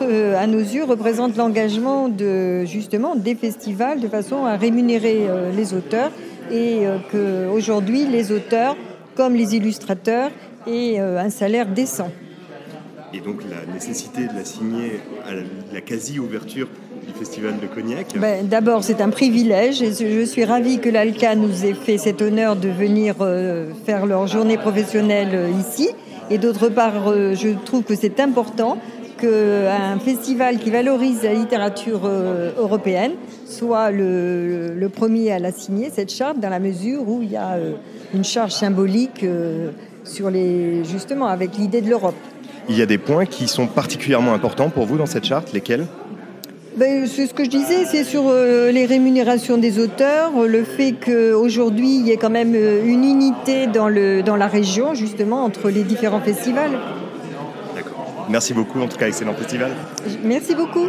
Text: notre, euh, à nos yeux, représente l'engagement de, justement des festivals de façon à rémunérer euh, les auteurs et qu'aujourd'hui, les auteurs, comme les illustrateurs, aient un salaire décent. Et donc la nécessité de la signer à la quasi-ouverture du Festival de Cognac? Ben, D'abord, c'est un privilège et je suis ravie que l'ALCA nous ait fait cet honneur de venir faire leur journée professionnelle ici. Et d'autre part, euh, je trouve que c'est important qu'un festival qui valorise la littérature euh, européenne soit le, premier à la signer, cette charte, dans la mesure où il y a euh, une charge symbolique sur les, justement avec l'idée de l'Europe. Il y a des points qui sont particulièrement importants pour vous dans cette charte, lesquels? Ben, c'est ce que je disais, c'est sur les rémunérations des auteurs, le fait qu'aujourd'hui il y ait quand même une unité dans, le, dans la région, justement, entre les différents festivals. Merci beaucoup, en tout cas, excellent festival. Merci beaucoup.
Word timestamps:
notre, 0.00 0.12
euh, 0.12 0.38
à 0.38 0.46
nos 0.46 0.58
yeux, 0.58 0.84
représente 0.84 1.36
l'engagement 1.36 2.08
de, 2.08 2.64
justement 2.64 3.14
des 3.14 3.34
festivals 3.34 4.00
de 4.00 4.08
façon 4.08 4.44
à 4.44 4.56
rémunérer 4.56 5.26
euh, 5.28 5.52
les 5.52 5.74
auteurs 5.74 6.10
et 6.52 6.84
qu'aujourd'hui, 7.10 8.06
les 8.06 8.30
auteurs, 8.30 8.76
comme 9.16 9.34
les 9.34 9.56
illustrateurs, 9.56 10.30
aient 10.68 11.00
un 11.00 11.28
salaire 11.28 11.66
décent. 11.66 12.08
Et 13.12 13.18
donc 13.18 13.40
la 13.50 13.72
nécessité 13.72 14.28
de 14.28 14.32
la 14.32 14.44
signer 14.44 15.00
à 15.28 15.32
la 15.74 15.80
quasi-ouverture 15.80 16.68
du 17.04 17.12
Festival 17.18 17.54
de 17.60 17.66
Cognac? 17.66 18.16
Ben, 18.16 18.46
D'abord, 18.46 18.84
c'est 18.84 19.00
un 19.00 19.10
privilège 19.10 19.82
et 19.82 19.90
je 19.92 20.24
suis 20.24 20.44
ravie 20.44 20.78
que 20.78 20.88
l'ALCA 20.88 21.34
nous 21.34 21.64
ait 21.64 21.74
fait 21.74 21.98
cet 21.98 22.22
honneur 22.22 22.54
de 22.54 22.68
venir 22.68 23.16
faire 23.84 24.06
leur 24.06 24.28
journée 24.28 24.56
professionnelle 24.56 25.50
ici. 25.58 25.88
Et 26.30 26.38
d'autre 26.38 26.68
part, 26.68 27.08
euh, 27.08 27.34
je 27.34 27.48
trouve 27.64 27.84
que 27.84 27.94
c'est 27.94 28.18
important 28.18 28.78
qu'un 29.16 29.98
festival 29.98 30.58
qui 30.58 30.70
valorise 30.70 31.22
la 31.22 31.34
littérature 31.34 32.02
euh, 32.04 32.52
européenne 32.58 33.12
soit 33.46 33.90
le, 33.90 34.88
premier 34.94 35.32
à 35.32 35.38
la 35.38 35.52
signer, 35.52 35.90
cette 35.92 36.12
charte, 36.12 36.38
dans 36.40 36.48
la 36.48 36.58
mesure 36.58 37.08
où 37.08 37.22
il 37.22 37.30
y 37.30 37.36
a 37.36 37.54
euh, 37.54 37.72
une 38.14 38.24
charge 38.24 38.52
symbolique 38.52 39.24
sur 40.04 40.30
les, 40.30 40.84
justement 40.84 41.26
avec 41.26 41.56
l'idée 41.56 41.80
de 41.80 41.90
l'Europe. 41.90 42.14
Il 42.68 42.76
y 42.76 42.82
a 42.82 42.86
des 42.86 42.98
points 42.98 43.26
qui 43.26 43.48
sont 43.48 43.66
particulièrement 43.66 44.32
importants 44.32 44.70
pour 44.70 44.86
vous 44.86 44.96
dans 44.96 45.06
cette 45.06 45.24
charte, 45.24 45.52
lesquels? 45.52 45.86
Ben, 46.76 47.06
c'est 47.06 47.26
ce 47.26 47.34
que 47.34 47.44
je 47.44 47.50
disais, 47.50 47.84
c'est 47.84 48.04
sur 48.04 48.30
les 48.30 48.86
rémunérations 48.86 49.56
des 49.56 49.78
auteurs, 49.78 50.32
le 50.46 50.62
fait 50.62 50.92
qu'aujourd'hui 50.92 51.96
il 51.96 52.06
y 52.06 52.10
ait 52.10 52.18
quand 52.18 52.30
même 52.30 52.54
une 52.54 53.04
unité 53.04 53.66
dans, 53.66 53.88
le, 53.88 54.22
dans 54.22 54.36
la 54.36 54.46
région, 54.46 54.94
justement, 54.94 55.44
entre 55.44 55.70
les 55.70 55.84
différents 55.84 56.20
festivals. 56.20 56.72
Merci 58.28 58.54
beaucoup, 58.54 58.80
en 58.80 58.88
tout 58.88 58.96
cas, 58.96 59.08
excellent 59.08 59.34
festival. 59.34 59.72
Merci 60.22 60.54
beaucoup. 60.54 60.88